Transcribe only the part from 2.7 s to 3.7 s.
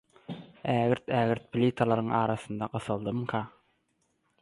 gysyldymyka?